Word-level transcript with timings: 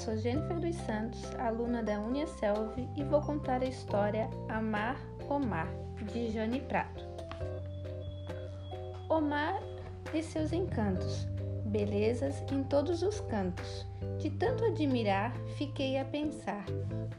sou 0.00 0.16
Jennifer 0.16 0.58
dos 0.58 0.76
Santos, 0.76 1.22
aluna 1.38 1.82
da 1.82 2.00
Uniaselv 2.00 2.72
e 2.96 3.04
vou 3.04 3.20
contar 3.20 3.60
a 3.60 3.66
história 3.66 4.30
Amar 4.48 4.96
Omar, 5.28 5.68
de 6.10 6.30
Jane 6.30 6.60
Prato. 6.60 7.04
Omar 9.10 9.60
e 10.14 10.22
seus 10.22 10.54
encantos, 10.54 11.26
belezas 11.66 12.42
em 12.50 12.62
todos 12.64 13.02
os 13.02 13.20
cantos. 13.20 13.86
De 14.18 14.30
tanto 14.30 14.64
admirar, 14.64 15.36
fiquei 15.58 15.98
a 15.98 16.04
pensar: 16.06 16.64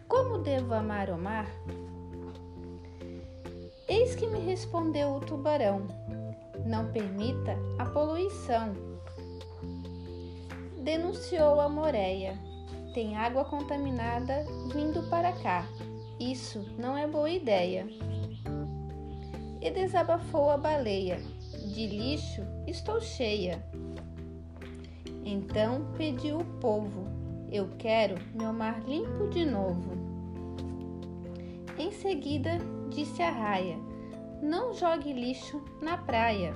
como 0.08 0.40
devo 0.40 0.74
amar 0.74 1.12
Omar? 1.12 1.46
Eis 3.88 4.16
que 4.16 4.26
me 4.26 4.40
respondeu 4.40 5.18
o 5.18 5.20
tubarão: 5.20 5.86
não 6.66 6.92
permita 6.92 7.56
a 7.78 7.86
poluição 7.86 8.74
denunciou 10.82 11.62
a 11.62 11.70
Moreia. 11.70 12.51
Tem 12.94 13.16
água 13.16 13.46
contaminada 13.46 14.44
vindo 14.74 15.02
para 15.10 15.32
cá. 15.32 15.66
Isso 16.20 16.66
não 16.78 16.98
é 16.98 17.08
boa 17.08 17.30
ideia. 17.30 17.88
E 19.62 19.72
desabafou 19.72 20.50
a 20.50 20.58
baleia. 20.58 21.22
De 21.74 21.88
lixo 21.88 22.42
estou 22.68 23.00
cheia. 23.00 23.64
Então 25.24 25.86
pediu 25.96 26.40
o 26.40 26.46
povo: 26.60 27.06
Eu 27.50 27.70
quero 27.78 28.16
meu 28.36 28.52
mar 28.52 28.82
limpo 28.82 29.30
de 29.30 29.46
novo. 29.46 29.92
Em 31.78 31.92
seguida 31.92 32.58
disse 32.90 33.22
a 33.22 33.32
raia: 33.32 33.78
Não 34.42 34.74
jogue 34.74 35.14
lixo 35.14 35.64
na 35.82 35.98
praia. 35.98 36.54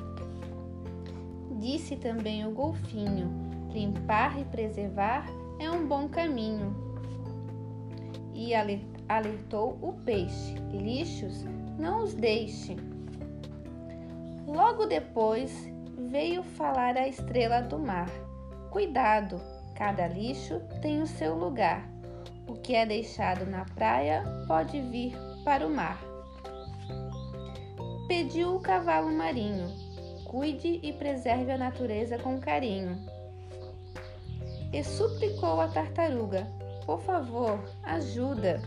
Disse 1.62 1.96
também 1.96 2.46
o 2.46 2.52
golfinho: 2.52 3.32
Limpar 3.72 4.38
e 4.40 4.44
preservar 4.46 5.26
é 5.60 5.70
um 5.70 5.88
bom 5.88 6.08
caminho. 6.08 6.76
E 8.34 8.54
alertou 9.08 9.78
o 9.82 9.94
peixe: 10.06 10.56
lixos 10.72 11.46
não 11.80 12.04
os 12.04 12.14
deixe. 12.14 12.76
Logo 14.46 14.86
depois 14.86 15.72
veio 16.10 16.44
falar 16.44 16.98
a 16.98 17.08
estrela 17.08 17.62
do 17.62 17.80
mar: 17.80 18.10
Cuidado, 18.70 19.40
cada 19.76 20.08
lixo 20.08 20.60
tem 20.82 21.02
o 21.02 21.08
seu 21.08 21.36
lugar. 21.36 21.88
O 22.48 22.54
que 22.54 22.76
é 22.76 22.86
deixado 22.86 23.46
na 23.46 23.66
praia 23.66 24.24
pode 24.48 24.80
vir 24.82 25.16
para 25.44 25.66
o 25.66 25.70
mar. 25.70 26.00
Pediu 28.08 28.56
o 28.56 28.60
cavalo 28.60 29.12
marinho: 29.12 29.68
Cuide 30.26 30.80
e 30.84 30.92
preserve 30.94 31.52
a 31.52 31.58
natureza 31.58 32.20
com 32.20 32.40
carinho 32.40 33.15
e 34.76 34.84
suplicou 34.84 35.62
a 35.62 35.70
tartaruga: 35.70 36.46
Por 36.86 37.00
favor, 37.02 37.64
ajuda. 37.82 38.62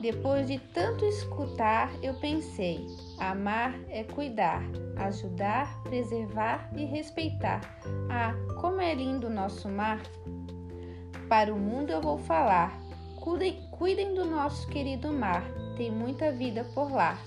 Depois 0.00 0.46
de 0.46 0.58
tanto 0.72 1.04
escutar, 1.04 1.92
eu 2.00 2.14
pensei: 2.14 2.86
amar 3.18 3.74
é 3.88 4.04
cuidar, 4.04 4.62
ajudar, 4.96 5.82
preservar 5.82 6.70
e 6.76 6.84
respeitar. 6.84 7.60
Ah, 8.08 8.32
como 8.60 8.80
é 8.80 8.94
lindo 8.94 9.26
o 9.26 9.30
nosso 9.30 9.68
mar! 9.68 10.00
Para 11.28 11.52
o 11.52 11.58
mundo 11.58 11.90
eu 11.90 12.00
vou 12.00 12.16
falar: 12.16 12.80
cuidem, 13.16 13.60
cuidem 13.72 14.14
do 14.14 14.24
nosso 14.24 14.68
querido 14.68 15.12
mar, 15.12 15.42
tem 15.76 15.90
muita 15.90 16.30
vida 16.30 16.64
por 16.72 16.92
lá. 16.92 17.18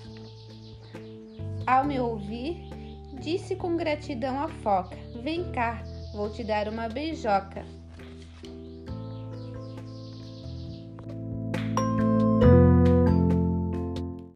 Ao 1.66 1.84
me 1.84 2.00
ouvir, 2.00 2.70
disse 3.20 3.54
com 3.56 3.76
gratidão 3.76 4.40
a 4.40 4.48
foca: 4.48 4.96
Vem 5.22 5.52
cá, 5.52 5.82
Vou 6.14 6.30
te 6.30 6.44
dar 6.44 6.68
uma 6.68 6.88
beijoca. 6.88 7.64